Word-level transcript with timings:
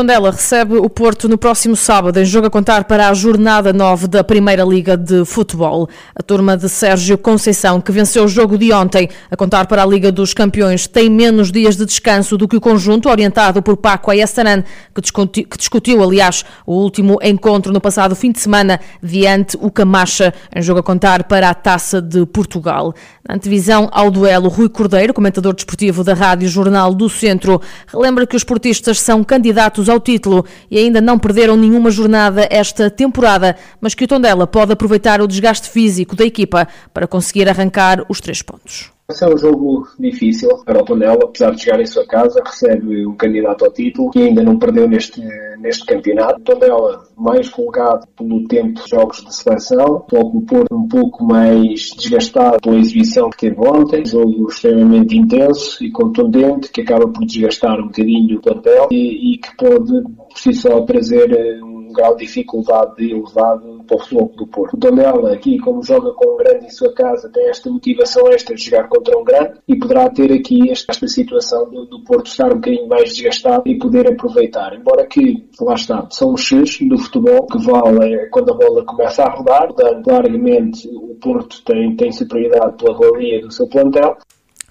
Tondela 0.00 0.30
recebe 0.30 0.78
o 0.78 0.88
Porto 0.88 1.28
no 1.28 1.36
próximo 1.36 1.76
sábado, 1.76 2.18
em 2.18 2.24
jogo 2.24 2.46
a 2.46 2.50
contar 2.50 2.84
para 2.84 3.10
a 3.10 3.12
jornada 3.12 3.70
9 3.70 4.06
da 4.06 4.24
Primeira 4.24 4.64
Liga 4.64 4.96
de 4.96 5.26
Futebol. 5.26 5.90
A 6.16 6.22
turma 6.22 6.56
de 6.56 6.70
Sérgio 6.70 7.18
Conceição, 7.18 7.82
que 7.82 7.92
venceu 7.92 8.24
o 8.24 8.28
jogo 8.28 8.56
de 8.56 8.72
ontem, 8.72 9.10
a 9.30 9.36
contar 9.36 9.66
para 9.66 9.82
a 9.82 9.86
Liga 9.86 10.10
dos 10.10 10.32
Campeões, 10.32 10.86
tem 10.86 11.10
menos 11.10 11.52
dias 11.52 11.76
de 11.76 11.84
descanso 11.84 12.38
do 12.38 12.48
que 12.48 12.56
o 12.56 12.60
conjunto, 12.62 13.10
orientado 13.10 13.60
por 13.60 13.76
Paco 13.76 14.10
Ayastaran, 14.10 14.64
que 14.94 15.02
discutiu, 15.02 15.46
que 15.46 15.58
discutiu, 15.58 16.02
aliás, 16.02 16.46
o 16.64 16.76
último 16.76 17.18
encontro 17.22 17.70
no 17.70 17.78
passado 17.78 18.16
fim 18.16 18.32
de 18.32 18.40
semana, 18.40 18.80
diante 19.02 19.58
o 19.60 19.70
Camacha, 19.70 20.32
em 20.56 20.62
jogo 20.62 20.80
a 20.80 20.82
contar 20.82 21.24
para 21.24 21.50
a 21.50 21.52
Taça 21.52 22.00
de 22.00 22.24
Portugal. 22.24 22.94
Na 23.28 23.34
antevisão 23.34 23.86
ao 23.92 24.10
duelo, 24.10 24.48
Rui 24.48 24.70
Cordeiro, 24.70 25.12
comentador 25.12 25.52
desportivo 25.52 26.02
da 26.02 26.14
Rádio 26.14 26.48
Jornal 26.48 26.94
do 26.94 27.10
Centro, 27.10 27.60
relembra 27.86 28.26
que 28.26 28.34
os 28.34 28.44
portistas 28.44 28.98
são 28.98 29.22
candidatos 29.22 29.89
ao 29.90 30.00
título 30.00 30.44
e 30.70 30.78
ainda 30.78 31.00
não 31.00 31.18
perderam 31.18 31.56
nenhuma 31.56 31.90
jornada 31.90 32.46
esta 32.50 32.90
temporada, 32.90 33.56
mas 33.80 33.94
que 33.94 34.04
o 34.04 34.08
Tondela 34.08 34.46
pode 34.46 34.72
aproveitar 34.72 35.20
o 35.20 35.26
desgaste 35.26 35.68
físico 35.68 36.16
da 36.16 36.24
equipa 36.24 36.68
para 36.92 37.06
conseguir 37.06 37.48
arrancar 37.48 38.04
os 38.08 38.20
três 38.20 38.42
pontos. 38.42 38.90
Esse 39.10 39.24
é 39.24 39.28
um 39.28 39.36
jogo 39.36 39.88
difícil 39.98 40.48
para 40.64 40.80
o 40.80 40.84
Tondela, 40.84 41.18
apesar 41.24 41.50
de 41.50 41.62
chegar 41.62 41.80
em 41.80 41.86
sua 41.86 42.06
casa, 42.06 42.40
recebe 42.44 43.04
um 43.04 43.16
candidato 43.16 43.64
ao 43.64 43.72
título 43.72 44.10
que 44.10 44.20
ainda 44.20 44.42
não 44.42 44.56
perdeu 44.56 44.88
neste, 44.88 45.20
neste 45.60 45.84
campeonato. 45.84 46.40
O 46.40 46.44
Tondela 46.44 47.04
mais 47.16 47.48
colgado 47.48 48.06
pelo 48.16 48.46
tempo 48.48 48.82
de 48.82 48.90
jogos 48.90 49.24
de 49.24 49.34
seleção, 49.34 50.04
o 50.12 50.40
Porto 50.42 50.74
um 50.74 50.88
pouco 50.88 51.24
mais 51.24 51.90
desgastado 51.96 52.58
pela 52.60 52.76
exibição 52.76 53.30
que 53.30 53.38
teve 53.38 53.60
ontem, 53.60 54.04
jogo 54.04 54.48
extremamente 54.48 55.16
intenso 55.16 55.84
e 55.84 55.90
contundente 55.90 56.70
que 56.70 56.80
acaba 56.80 57.06
por 57.08 57.24
desgastar 57.24 57.78
um 57.78 57.86
bocadinho 57.86 58.38
o 58.38 58.40
plantel 58.40 58.88
e, 58.90 59.34
e 59.34 59.38
que 59.38 59.54
pode 59.56 60.02
por 60.02 60.38
si 60.38 60.52
só 60.54 60.80
trazer 60.82 61.32
eh, 61.32 61.62
um 61.62 61.92
grau 61.92 62.16
de 62.16 62.24
dificuldade 62.24 63.10
elevado 63.10 63.84
para 63.86 63.96
o 63.96 64.00
Futebol 64.00 64.32
do 64.36 64.46
Porto. 64.46 64.74
O 64.74 64.78
Tondela 64.78 65.32
aqui, 65.32 65.58
como 65.58 65.82
joga 65.82 66.12
com 66.12 66.34
um 66.34 66.36
grande 66.36 66.66
em 66.66 66.70
sua 66.70 66.92
casa, 66.94 67.28
tem 67.30 67.48
esta 67.48 67.70
motivação 67.70 68.28
extra 68.28 68.54
de 68.54 68.62
jogar 68.62 68.88
contra 68.88 69.18
um 69.18 69.24
grande 69.24 69.58
e 69.66 69.76
poderá 69.76 70.08
ter 70.08 70.32
aqui 70.32 70.70
esta, 70.70 70.92
esta 70.92 71.08
situação 71.08 71.68
do, 71.68 71.86
do, 71.86 72.04
Porto 72.04 72.26
estar 72.26 72.52
um 72.52 72.56
bocadinho 72.56 72.88
mais 72.88 73.14
desgastado 73.14 73.62
e 73.66 73.78
poder 73.78 74.08
aproveitar. 74.08 74.74
Embora 74.74 75.06
que, 75.06 75.48
lá 75.60 75.74
está, 75.74 76.06
são 76.10 76.34
os 76.34 76.42
X 76.42 76.78
do 76.88 76.98
futebol 76.98 77.46
que 77.46 77.58
vale 77.58 78.26
quando 78.30 78.52
a 78.52 78.54
bola 78.54 78.84
começa 78.84 79.22
a 79.22 79.30
rodar, 79.30 79.66
portanto, 79.72 80.06
largamente 80.06 80.88
o 80.88 81.16
Porto 81.20 81.62
tem, 81.64 81.96
tem 81.96 82.12
superioridade 82.12 82.76
pela 82.76 82.96
valia 82.96 83.40
do 83.40 83.52
seu 83.52 83.66
plantel. 83.66 84.16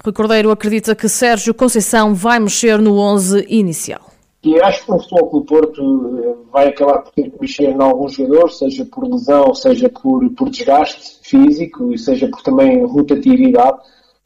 Rui 0.03 0.13
Cordeiro 0.13 0.51
acredita 0.51 0.95
que 0.95 1.09
Sérgio 1.09 1.53
Conceição 1.53 2.13
vai 2.13 2.39
mexer 2.39 2.79
no 2.79 2.97
11 2.97 3.45
inicial. 3.49 4.09
E 4.41 4.57
acho 4.61 4.85
que 4.85 4.91
o 4.91 4.99
Futebol 4.99 5.29
Clube 5.29 5.47
Porto 5.47 6.19
eh, 6.23 6.35
vai 6.51 6.67
acabar 6.69 6.99
por 6.99 7.11
ter 7.11 7.29
que 7.29 7.41
mexer 7.41 7.71
em 7.71 7.81
alguns 7.81 8.13
jogadores, 8.13 8.57
seja 8.57 8.85
por 8.85 9.03
lesão, 9.03 9.53
seja 9.53 9.89
por, 9.89 10.29
por 10.29 10.49
desgaste 10.49 11.19
físico, 11.23 11.93
e 11.93 11.97
seja 11.97 12.29
por 12.29 12.41
também 12.41 12.85
rotatividade. 12.85 13.77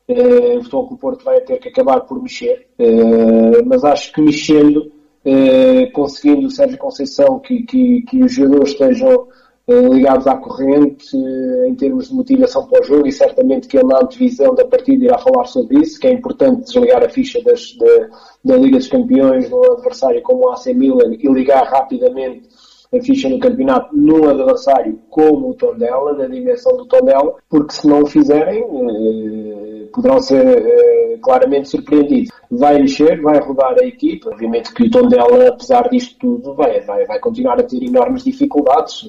Uh, 0.07 0.57
o 0.57 0.63
Futebol 0.63 0.87
Clube 0.87 1.01
Porto 1.01 1.25
vai 1.25 1.41
ter 1.41 1.57
que 1.57 1.69
acabar 1.69 2.01
por 2.01 2.21
mexer, 2.21 2.67
uh, 2.77 3.65
mas 3.65 3.83
acho 3.83 4.11
que 4.11 4.21
mexendo, 4.21 4.91
uh, 5.25 5.91
conseguindo 5.91 6.47
o 6.47 6.51
Sérgio 6.51 6.77
Conceição 6.77 7.39
que, 7.39 7.63
que, 7.63 8.01
que 8.03 8.23
os 8.23 8.31
jogadores 8.31 8.71
estejam 8.71 9.27
eh, 9.65 9.79
ligados 9.87 10.27
à 10.27 10.35
corrente 10.35 11.15
eh, 11.15 11.69
em 11.69 11.75
termos 11.75 12.09
de 12.09 12.13
motivação 12.13 12.67
para 12.67 12.81
o 12.81 12.83
jogo 12.83 13.07
e 13.07 13.13
certamente 13.13 13.65
que 13.65 13.77
ele 13.77 13.87
na 13.87 13.99
antevisão 13.99 14.53
da 14.53 14.65
partida 14.65 15.05
irá 15.05 15.17
falar 15.17 15.45
sobre 15.45 15.79
isso, 15.79 15.97
que 15.97 16.07
é 16.07 16.11
importante 16.11 16.65
desligar 16.65 17.01
a 17.01 17.07
ficha 17.07 17.41
das, 17.41 17.73
da, 17.77 18.09
da 18.43 18.57
Liga 18.57 18.77
dos 18.77 18.89
Campeões 18.89 19.49
no 19.49 19.63
adversário 19.71 20.21
como 20.21 20.47
o 20.47 20.51
AC 20.51 20.65
Milan 20.73 21.15
e 21.17 21.27
ligar 21.29 21.63
rapidamente 21.63 22.49
a 22.93 23.01
ficha 23.01 23.29
no 23.29 23.39
campeonato 23.39 23.95
num 23.95 24.27
adversário 24.27 24.99
como 25.09 25.51
o 25.51 25.53
Tondela, 25.53 26.13
da 26.13 26.27
dimensão 26.27 26.75
do 26.75 26.85
Tondela, 26.85 27.33
porque 27.49 27.73
se 27.73 27.87
não 27.87 28.01
o 28.01 28.05
fizerem 28.05 28.65
eh, 28.65 29.87
poderão 29.93 30.19
ser 30.19 30.45
eh, 30.45 31.02
claramente 31.21 31.69
surpreendidos. 31.69 32.29
Vai 32.51 32.79
mexer, 32.79 33.21
vai 33.21 33.39
rodar 33.39 33.75
a 33.79 33.85
equipa, 33.85 34.29
obviamente 34.29 34.73
que 34.73 34.83
o 34.83 34.91
Tondela, 34.91 35.49
apesar 35.49 35.89
disto 35.89 36.17
tudo, 36.19 36.53
vai, 36.55 36.81
vai, 36.81 37.05
vai 37.05 37.19
continuar 37.19 37.59
a 37.59 37.63
ter 37.63 37.83
enormes 37.83 38.23
dificuldades. 38.23 39.07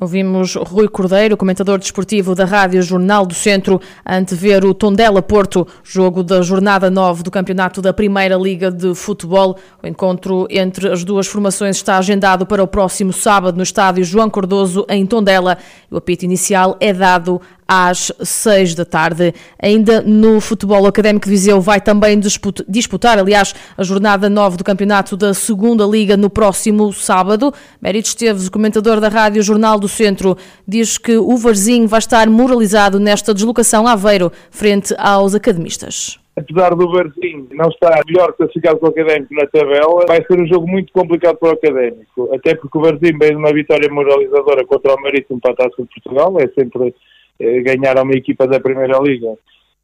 Ouvimos 0.00 0.54
Rui 0.54 0.88
Cordeiro, 0.88 1.36
comentador 1.36 1.78
desportivo 1.78 2.34
da 2.34 2.46
Rádio 2.46 2.82
Jornal 2.82 3.26
do 3.26 3.34
Centro, 3.34 3.78
antever 4.06 4.64
o 4.64 4.72
Tondela 4.72 5.20
Porto, 5.20 5.68
jogo 5.84 6.22
da 6.22 6.40
jornada 6.40 6.90
9 6.90 7.22
do 7.22 7.30
campeonato 7.30 7.82
da 7.82 7.92
Primeira 7.92 8.36
Liga 8.36 8.70
de 8.70 8.94
Futebol. 8.94 9.58
O 9.82 9.86
encontro 9.86 10.46
entre 10.48 10.90
as 10.90 11.04
duas 11.04 11.26
formações 11.26 11.76
está 11.76 11.98
agendado 11.98 12.46
para 12.46 12.62
o 12.62 12.66
próximo 12.66 13.12
sábado 13.12 13.58
no 13.58 13.62
estádio 13.62 14.02
João 14.02 14.30
Cardoso, 14.30 14.86
em 14.88 15.04
Tondela. 15.04 15.58
O 15.90 15.98
apito 15.98 16.24
inicial 16.24 16.74
é 16.80 16.90
dado 16.94 17.38
às 17.68 18.12
6 18.20 18.74
da 18.74 18.84
tarde. 18.84 19.34
Ainda 19.60 20.02
no 20.02 20.40
futebol 20.40 20.86
académico 20.86 21.24
de 21.24 21.30
Viseu 21.30 21.60
vai 21.60 21.80
também 21.80 22.20
disputar, 22.68 23.18
aliás, 23.18 23.54
a 23.76 23.82
jornada 23.82 24.28
9 24.28 24.58
do 24.58 24.64
campeonato 24.64 25.16
da 25.16 25.32
Segunda 25.32 25.84
Liga 25.86 26.16
no 26.16 26.28
próximo 26.28 26.92
sábado. 26.92 27.52
Mérito 27.80 28.08
Esteves, 28.08 28.48
comentador 28.48 29.00
da 29.00 29.08
Rádio 29.08 29.42
Jornal 29.42 29.81
do 29.82 29.88
Centro, 29.88 30.36
diz 30.66 30.96
que 30.96 31.16
o 31.18 31.36
Varzinho 31.36 31.86
vai 31.86 31.98
estar 31.98 32.28
moralizado 32.30 32.98
nesta 32.98 33.34
deslocação 33.34 33.86
a 33.86 33.92
Aveiro, 33.92 34.32
frente 34.50 34.94
aos 34.96 35.34
academistas. 35.34 36.18
Apesar 36.34 36.74
do 36.74 36.90
Barzinho 36.90 37.46
não 37.52 37.68
estar 37.68 38.00
melhor 38.06 38.32
classificado 38.32 38.78
que 38.78 38.86
o 38.86 38.88
Académico 38.88 39.34
na 39.34 39.46
tabela, 39.46 40.06
vai 40.06 40.24
ser 40.24 40.40
um 40.40 40.46
jogo 40.46 40.66
muito 40.66 40.90
complicado 40.92 41.36
para 41.36 41.50
o 41.50 41.52
Académico, 41.52 42.34
até 42.34 42.54
porque 42.54 42.78
o 42.78 42.80
Barzinho 42.80 43.18
veio 43.18 43.32
de 43.32 43.36
uma 43.36 43.52
vitória 43.52 43.92
moralizadora 43.92 44.64
contra 44.64 44.94
o 44.94 45.02
Marítimo 45.02 45.40
para 45.40 45.52
a 45.52 45.56
Taça 45.56 45.82
de 45.82 45.88
Portugal, 45.88 46.34
é 46.40 46.48
sempre 46.58 46.94
eh, 47.38 47.60
ganhar 47.60 47.98
a 47.98 48.02
uma 48.02 48.14
equipa 48.14 48.46
da 48.46 48.58
Primeira 48.58 48.98
Liga 48.98 49.36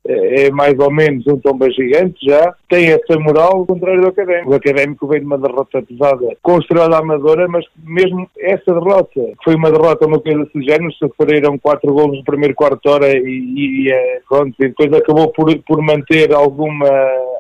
é 0.09 0.51
mais 0.51 0.79
ou 0.79 0.91
menos 0.91 1.27
um 1.27 1.39
tomba 1.39 1.71
gigante 1.71 2.19
já, 2.25 2.55
tem 2.69 2.87
essa 2.89 3.19
moral 3.19 3.59
ao 3.59 3.67
contrário 3.67 4.01
do 4.01 4.09
Académico. 4.09 4.51
O 4.51 4.55
Académico 4.55 5.07
veio 5.07 5.21
de 5.21 5.27
uma 5.27 5.37
derrota 5.37 5.83
pesada. 5.83 6.37
Com 6.43 6.57
a 6.57 6.59
Estrela 6.59 6.99
Amadora, 6.99 7.47
mas 7.47 7.65
mesmo 7.85 8.29
essa 8.39 8.73
derrota 8.73 9.21
foi 9.45 9.55
uma 9.55 9.71
derrota 9.71 10.07
uma 10.07 10.19
coisa 10.19 10.45
desse 10.45 10.63
género, 10.63 10.93
sofreram 10.95 11.59
quatro 11.59 11.93
gols 11.93 12.17
no 12.17 12.25
primeiro 12.25 12.55
quarto 12.55 12.89
hora 12.89 13.07
e, 13.13 13.21
e, 13.21 13.89
e 13.89 14.21
pronto, 14.27 14.55
e 14.59 14.69
depois 14.69 14.93
acabou 14.95 15.29
por, 15.29 15.55
por 15.65 15.83
manter 15.83 16.33
alguma, 16.33 16.89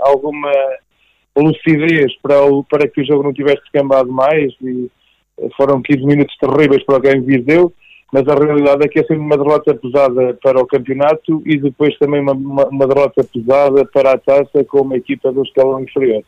alguma 0.03 0.53
lucidez 1.35 2.15
para, 2.21 2.45
o, 2.45 2.63
para 2.65 2.87
que 2.87 3.01
o 3.01 3.07
jogo 3.07 3.23
não 3.23 3.33
tivesse 3.33 3.63
descambado 3.63 4.13
mais 4.13 4.53
e 4.63 4.91
foram 5.57 5.81
15 5.81 6.05
minutos 6.05 6.37
terríveis 6.37 6.85
para 6.85 6.97
o 6.97 6.99
Académico 6.99 7.45
deu 7.45 7.73
mas 8.13 8.27
a 8.27 8.35
realidade 8.35 8.85
é 8.85 8.89
que 8.89 9.01
é 9.01 9.03
sempre 9.03 9.19
uma 9.19 9.37
derrota 9.37 9.75
pesada 9.75 10.39
para 10.43 10.61
o 10.61 10.67
campeonato 10.67 11.43
e 11.45 11.59
depois 11.59 11.97
também 11.99 12.21
uma, 12.21 12.33
uma, 12.33 12.69
uma 12.69 12.87
derrota 12.87 13.23
pesada 13.23 13.85
para 13.85 14.13
a 14.13 14.19
taça 14.19 14.65
com 14.65 14.81
uma 14.81 14.97
equipa 14.97 15.31
do 15.31 15.43
escalão 15.43 15.81
inferior. 15.83 16.23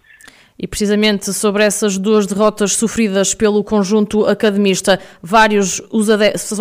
E 0.62 0.66
precisamente 0.66 1.32
sobre 1.32 1.64
essas 1.64 1.96
duas 1.96 2.26
derrotas 2.26 2.76
sofridas 2.76 3.32
pelo 3.32 3.64
conjunto 3.64 4.26
academista, 4.26 5.00
vários 5.22 5.82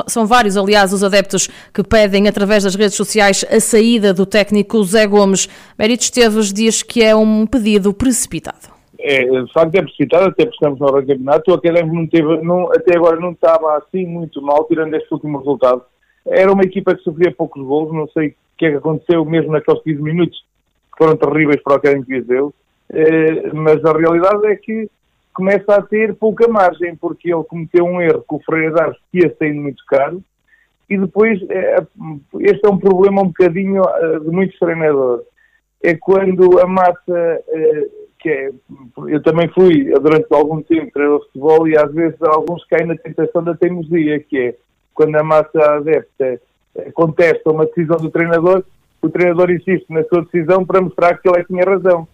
são 0.08 0.26
vários, 0.26 0.56
aliás, 0.56 0.94
os 0.94 1.04
adeptos 1.04 1.50
que 1.74 1.84
pedem 1.84 2.30
através 2.30 2.64
das 2.64 2.76
redes 2.76 2.96
sociais 2.96 3.44
a 3.52 3.60
saída 3.60 4.14
do 4.14 4.26
técnico 4.26 4.82
Zé 4.86 5.06
Gomes. 5.06 5.50
Mérito 5.78 6.04
Esteves 6.04 6.54
diz 6.54 6.82
que 6.82 7.04
é 7.04 7.14
um 7.14 7.46
pedido 7.46 7.94
precipitado 7.94 8.79
é, 9.02 9.24
de 9.24 9.54
facto 9.54 9.76
é 9.76 9.82
precipitado, 9.82 10.26
até 10.26 10.44
porque 10.44 10.56
estamos 10.56 10.80
no 10.80 10.88
campeonato. 10.88 11.52
O 11.52 11.54
Académico 11.54 11.96
não 11.96 12.08
teve, 12.08 12.42
não, 12.42 12.72
até 12.72 12.98
agora 12.98 13.20
não 13.20 13.32
estava 13.32 13.78
assim 13.78 14.06
muito 14.06 14.42
mal, 14.42 14.66
tirando 14.66 14.94
este 14.94 15.14
último 15.14 15.38
resultado. 15.38 15.84
Era 16.28 16.52
uma 16.52 16.64
equipa 16.64 16.94
que 16.94 17.04
sofria 17.04 17.32
poucos 17.32 17.64
gols, 17.64 17.94
não 17.94 18.08
sei 18.10 18.30
o 18.30 18.34
que 18.58 18.66
é 18.66 18.72
que 18.72 18.78
aconteceu 18.78 19.24
mesmo 19.24 19.54
naqueles 19.54 19.82
15 19.84 20.02
minutos, 20.02 20.38
que 20.92 20.98
foram 20.98 21.16
terríveis 21.16 21.64
para 21.64 21.74
o 21.74 21.76
Académico 21.78 22.10
Viseu, 22.10 22.54
é, 22.90 23.54
mas 23.54 23.84
a 23.86 23.98
realidade 23.98 24.46
é 24.48 24.56
que 24.58 24.90
começa 25.34 25.76
a 25.76 25.82
ter 25.82 26.14
pouca 26.16 26.48
margem, 26.50 26.96
porque 26.98 27.34
ele 27.34 27.44
cometeu 27.46 27.86
um 27.86 28.02
erro 28.02 28.24
com 28.28 28.36
o 28.36 28.44
Freire 28.44 28.74
que 29.10 29.20
ia 29.20 29.34
saindo 29.40 29.62
muito 29.62 29.82
caro, 29.88 30.22
e 30.90 30.98
depois, 30.98 31.40
é, 31.50 31.78
este 32.42 32.66
é 32.66 32.70
um 32.70 32.78
problema 32.78 33.22
um 33.22 33.28
bocadinho 33.28 33.82
é, 33.82 34.20
de 34.20 34.30
muitos 34.30 34.60
treinadores, 34.60 35.26
é 35.82 35.96
quando 35.96 36.60
a 36.60 36.68
massa 36.68 37.42
que 38.20 38.30
é, 38.30 38.52
eu 39.08 39.24
também 39.24 39.48
fui 39.50 39.86
durante 40.00 40.28
algum 40.32 40.62
tempo 40.62 40.92
treinador 40.92 41.20
de 41.20 41.26
futebol 41.28 41.68
e 41.68 41.78
às 41.78 41.92
vezes 41.94 42.22
alguns 42.22 42.64
caem 42.66 42.88
na 42.88 42.96
tentação 42.96 43.44
da 43.44 43.56
teimosia, 43.56 44.20
que 44.20 44.38
é 44.38 44.56
quando 44.94 45.16
a 45.16 45.24
massa 45.24 45.60
adepta 45.76 46.42
contesta 46.94 47.52
uma 47.52 47.66
decisão 47.66 47.98
do 47.98 48.12
treinador, 48.12 48.64
o 49.02 49.10
treinador 49.10 49.50
insiste 49.50 49.90
na 49.90 50.04
sua 50.04 50.24
decisão 50.26 50.66
para 50.66 50.82
mostrar 50.82 51.18
que 51.18 51.30
ele 51.30 51.40
é 51.40 51.42
que 51.42 51.48
tinha 51.48 51.64
razão. 51.64 52.08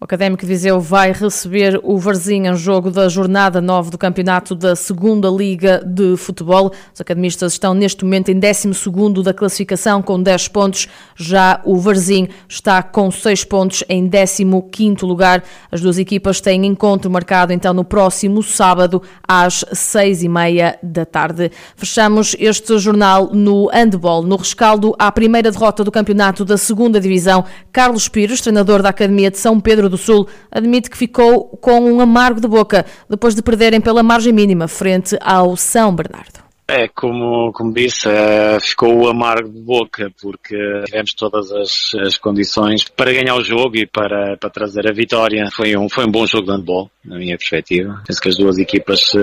O 0.00 0.04
Académico 0.04 0.46
Viseu 0.46 0.78
vai 0.78 1.10
receber 1.10 1.80
o 1.82 1.98
Varzim 1.98 2.46
em 2.46 2.54
jogo 2.54 2.88
da 2.88 3.08
jornada 3.08 3.60
9 3.60 3.90
do 3.90 3.98
campeonato 3.98 4.54
da 4.54 4.76
Segunda 4.76 5.28
Liga 5.28 5.82
de 5.84 6.16
Futebol. 6.16 6.70
Os 6.94 7.00
academistas 7.00 7.54
estão 7.54 7.74
neste 7.74 8.04
momento 8.04 8.28
em 8.28 8.38
12º 8.38 9.24
da 9.24 9.34
classificação 9.34 10.00
com 10.00 10.22
10 10.22 10.46
pontos. 10.48 10.86
Já 11.16 11.60
o 11.64 11.76
Varzim 11.78 12.28
está 12.48 12.80
com 12.80 13.10
6 13.10 13.42
pontos 13.42 13.82
em 13.88 14.08
15º 14.08 15.02
lugar. 15.02 15.42
As 15.68 15.80
duas 15.80 15.98
equipas 15.98 16.40
têm 16.40 16.64
encontro 16.64 17.10
marcado 17.10 17.52
então 17.52 17.74
no 17.74 17.82
próximo 17.82 18.40
sábado 18.40 19.02
às 19.26 19.64
6h30 19.64 20.78
da 20.80 21.04
tarde. 21.04 21.50
Fechamos 21.74 22.36
este 22.38 22.78
jornal 22.78 23.30
no 23.32 23.66
handball. 23.66 24.22
No 24.22 24.36
rescaldo 24.36 24.94
à 24.96 25.10
primeira 25.10 25.50
derrota 25.50 25.82
do 25.82 25.90
campeonato 25.90 26.44
da 26.44 26.56
Segunda 26.56 27.00
Divisão, 27.00 27.44
Carlos 27.72 28.06
Pires, 28.08 28.40
treinador 28.40 28.80
da 28.80 28.90
Academia 28.90 29.28
de 29.28 29.38
São 29.38 29.58
Pedro 29.58 29.87
do 29.88 29.98
Sul 29.98 30.26
admite 30.50 30.90
que 30.90 30.96
ficou 30.96 31.56
com 31.60 31.80
um 31.80 32.00
amargo 32.00 32.40
de 32.40 32.48
boca 32.48 32.84
depois 33.08 33.34
de 33.34 33.42
perderem 33.42 33.80
pela 33.80 34.02
margem 34.02 34.32
mínima 34.32 34.68
frente 34.68 35.16
ao 35.20 35.56
São 35.56 35.94
Bernardo. 35.94 36.47
É, 36.70 36.86
como, 36.86 37.50
como 37.54 37.72
disse, 37.72 38.06
é, 38.10 38.60
ficou 38.60 39.08
amargo 39.08 39.48
de 39.48 39.58
boca, 39.58 40.12
porque 40.20 40.54
tivemos 40.84 41.14
todas 41.14 41.50
as, 41.50 41.94
as, 41.94 42.18
condições 42.18 42.84
para 42.84 43.10
ganhar 43.10 43.36
o 43.36 43.42
jogo 43.42 43.74
e 43.74 43.86
para, 43.86 44.36
para 44.36 44.50
trazer 44.50 44.86
a 44.86 44.92
vitória. 44.92 45.48
Foi 45.50 45.74
um, 45.74 45.88
foi 45.88 46.04
um 46.04 46.10
bom 46.10 46.26
jogo 46.26 46.44
de 46.44 46.52
handball, 46.52 46.90
na 47.02 47.16
minha 47.16 47.38
perspectiva. 47.38 48.02
Penso 48.06 48.20
que 48.20 48.28
as 48.28 48.36
duas 48.36 48.58
equipas 48.58 49.00
se, 49.00 49.18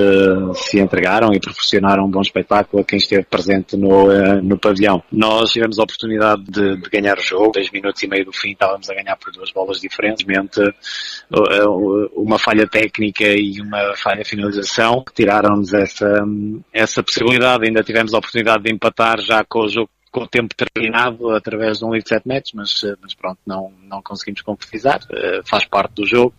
se 0.56 0.80
entregaram 0.80 1.36
e 1.36 1.40
proporcionaram 1.40 2.06
um 2.06 2.10
bom 2.10 2.22
espetáculo 2.22 2.82
a 2.82 2.86
quem 2.86 2.98
esteve 2.98 3.26
presente 3.26 3.78
no, 3.78 4.12
eh, 4.12 4.42
no 4.42 4.58
pavilhão. 4.58 5.04
Nós 5.12 5.52
tivemos 5.52 5.78
a 5.78 5.84
oportunidade 5.84 6.42
de, 6.46 6.78
de 6.78 6.90
ganhar 6.90 7.16
o 7.20 7.22
jogo, 7.22 7.52
10 7.52 7.70
minutos 7.72 8.02
e 8.02 8.08
meio 8.08 8.26
do 8.26 8.34
fim 8.34 8.54
estávamos 8.54 8.90
a 8.90 8.96
ganhar 8.96 9.16
por 9.18 9.32
duas 9.32 9.52
bolas 9.52 9.80
diferentes. 9.80 10.26
Eh, 10.58 11.64
uma 12.16 12.40
falha 12.40 12.68
técnica 12.68 13.26
e 13.28 13.62
uma 13.62 13.96
falha 13.96 14.24
de 14.24 14.30
finalização 14.30 15.04
tiraram-nos 15.14 15.74
essa, 15.76 16.26
essa 16.74 17.04
possibilidade 17.04 17.35
oportunidade, 17.36 17.66
ainda 17.66 17.84
tivemos 17.84 18.14
a 18.14 18.18
oportunidade 18.18 18.64
de 18.64 18.74
empatar 18.74 19.22
já 19.22 19.44
com 19.44 19.60
o 19.60 19.70
jogo 19.70 19.90
com 20.12 20.22
o 20.22 20.28
tempo 20.28 20.56
terminado 20.56 21.30
através 21.32 21.80
de 21.80 21.84
um 21.84 21.90
livro 21.92 22.04
de 22.04 22.10
7 22.10 22.26
metros, 22.26 22.54
mas, 22.54 22.82
eh, 22.86 22.96
mas 23.02 23.14
pronto, 23.14 23.38
não, 23.46 23.74
não 23.84 24.02
conseguimos 24.02 24.40
concretizar, 24.40 25.02
uh, 25.12 25.46
faz 25.46 25.66
parte 25.66 25.96
do 25.96 26.08
jogo. 26.08 26.34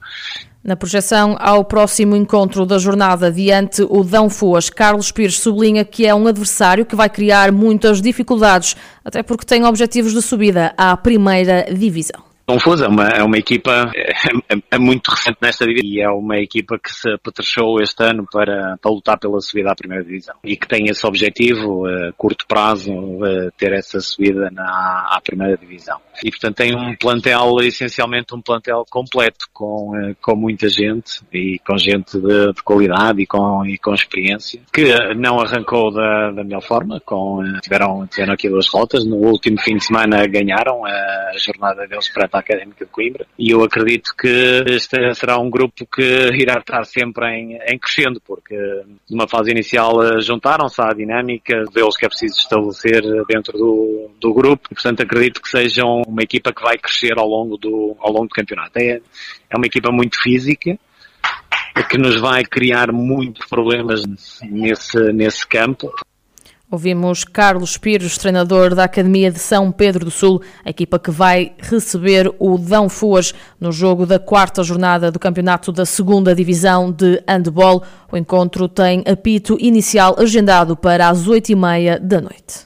Na 0.64 0.74
projeção 0.74 1.36
ao 1.38 1.62
próximo 1.62 2.16
encontro 2.16 2.64
da 2.64 2.78
jornada 2.78 3.30
diante 3.30 3.82
o 3.82 4.02
Dão 4.02 4.30
Foas, 4.30 4.70
Carlos 4.70 5.12
Pires 5.12 5.38
sublinha 5.38 5.84
que 5.84 6.06
é 6.06 6.14
um 6.14 6.26
adversário 6.26 6.86
que 6.86 6.96
vai 6.96 7.10
criar 7.10 7.52
muitas 7.52 8.00
dificuldades, 8.00 8.74
até 9.04 9.22
porque 9.22 9.44
tem 9.44 9.62
objetivos 9.66 10.14
de 10.14 10.22
subida 10.22 10.72
à 10.78 10.96
primeira 10.96 11.66
divisão. 11.70 12.35
Confusa, 12.46 12.88
uma, 12.88 13.08
é 13.08 13.24
uma 13.24 13.36
equipa 13.36 13.90
é, 13.92 14.12
é, 14.54 14.62
é 14.70 14.78
muito 14.78 15.08
recente 15.08 15.38
nesta 15.42 15.66
divisão. 15.66 15.90
E 15.90 16.00
é 16.00 16.08
uma 16.08 16.38
equipa 16.38 16.78
que 16.78 16.92
se 16.92 17.10
apetrechou 17.10 17.80
este 17.80 18.04
ano 18.04 18.24
para, 18.30 18.78
para 18.80 18.90
lutar 18.90 19.18
pela 19.18 19.40
subida 19.40 19.72
à 19.72 19.74
primeira 19.74 20.04
divisão. 20.04 20.36
E 20.44 20.56
que 20.56 20.68
tem 20.68 20.86
esse 20.88 21.04
objetivo 21.04 21.84
a 21.86 22.12
curto 22.12 22.46
prazo 22.46 22.92
ter 23.56 23.72
essa 23.72 24.00
subida 24.00 24.48
na, 24.52 25.08
à 25.10 25.20
primeira 25.20 25.56
divisão. 25.56 26.00
E 26.22 26.30
portanto 26.30 26.56
tem 26.56 26.74
um 26.74 26.94
plantel, 26.96 27.56
essencialmente 27.62 28.34
um 28.34 28.40
plantel 28.40 28.84
completo 28.88 29.46
com, 29.52 29.92
eh, 29.96 30.14
com 30.22 30.36
muita 30.36 30.68
gente 30.68 31.20
e 31.32 31.58
com 31.66 31.76
gente 31.76 32.18
de, 32.18 32.52
de 32.52 32.62
qualidade 32.62 33.20
e 33.20 33.26
com, 33.26 33.66
e 33.66 33.76
com 33.76 33.92
experiência 33.92 34.60
que 34.72 35.14
não 35.14 35.38
arrancou 35.40 35.92
da, 35.92 36.30
da 36.30 36.44
melhor 36.44 36.62
forma, 36.62 37.00
com, 37.04 37.44
eh, 37.44 37.60
tiveram, 37.60 38.06
tiveram 38.06 38.32
aqui 38.32 38.48
duas 38.48 38.68
rotas, 38.68 39.04
no 39.04 39.16
último 39.16 39.60
fim 39.60 39.76
de 39.76 39.84
semana 39.84 40.26
ganharam 40.26 40.86
a 40.86 41.32
jornada 41.36 41.86
deles 41.86 42.08
para 42.08 42.28
Académica 42.38 42.84
de 42.84 42.90
Coimbra 42.90 43.26
e 43.38 43.50
eu 43.50 43.62
acredito 43.62 44.14
que 44.16 44.64
este 44.66 45.14
será 45.14 45.38
um 45.38 45.50
grupo 45.50 45.86
que 45.86 46.30
irá 46.34 46.58
estar 46.58 46.84
sempre 46.84 47.26
em, 47.28 47.58
em 47.66 47.78
crescendo, 47.78 48.20
porque 48.20 48.56
numa 49.10 49.28
fase 49.28 49.50
inicial 49.50 50.02
eh, 50.02 50.20
juntaram-se 50.20 50.80
à 50.80 50.92
dinâmica 50.92 51.64
deles 51.72 51.96
que 51.96 52.06
é 52.06 52.08
preciso 52.08 52.34
estabelecer 52.38 53.02
dentro 53.28 53.56
do, 53.56 54.10
do 54.20 54.34
grupo 54.34 54.68
e, 54.70 54.74
portanto, 54.74 55.02
acredito 55.02 55.40
que 55.40 55.48
sejam 55.48 56.02
uma 56.06 56.22
equipa 56.22 56.52
que 56.52 56.62
vai 56.62 56.76
crescer 56.78 57.18
ao 57.18 57.26
longo 57.26 57.56
do, 57.56 57.96
ao 57.98 58.12
longo 58.12 58.26
do 58.26 58.34
campeonato. 58.34 58.78
É, 58.78 59.00
é 59.50 59.56
uma 59.56 59.66
equipa 59.66 59.90
muito 59.90 60.20
física, 60.20 60.78
que 61.90 61.98
nos 61.98 62.20
vai 62.20 62.44
criar 62.44 62.90
muitos 62.92 63.46
problemas 63.46 64.02
nesse, 64.42 64.98
nesse 65.12 65.46
campo. 65.46 65.92
Ouvimos 66.68 67.22
Carlos 67.22 67.78
Pires, 67.78 68.18
treinador 68.18 68.74
da 68.74 68.84
Academia 68.84 69.30
de 69.30 69.38
São 69.38 69.70
Pedro 69.70 70.04
do 70.04 70.10
Sul, 70.10 70.42
a 70.64 70.70
equipa 70.70 70.98
que 70.98 71.12
vai 71.12 71.52
receber 71.58 72.34
o 72.40 72.58
Dão 72.58 72.88
Fuas 72.88 73.32
no 73.60 73.70
jogo 73.70 74.04
da 74.04 74.18
quarta 74.18 74.64
jornada 74.64 75.12
do 75.12 75.18
campeonato 75.20 75.70
da 75.70 75.86
segunda 75.86 76.34
divisão 76.34 76.90
de 76.90 77.22
handball. 77.28 77.84
O 78.10 78.16
encontro 78.16 78.68
tem 78.68 79.04
apito 79.06 79.56
inicial 79.60 80.16
agendado 80.18 80.76
para 80.76 81.08
as 81.08 81.28
oito 81.28 81.50
e 81.50 81.54
meia 81.54 82.00
da 82.00 82.20
noite. 82.20 82.64